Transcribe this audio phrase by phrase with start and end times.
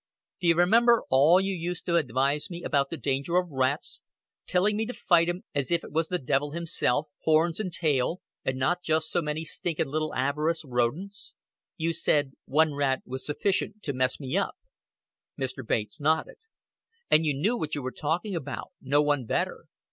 [0.39, 4.01] "D'you remember all you used to advise me about the danger of rats,
[4.47, 8.19] telling me to fight 'em as if it was the devil himself, horns and tail,
[8.43, 11.35] and not just so many stinking little avaricious rodents?
[11.77, 14.55] You said, one rat was sufficient to mess me up."
[15.39, 15.63] Mr.
[15.63, 16.37] Bates nodded.
[17.11, 19.65] "And you knew what you were talking about no one better.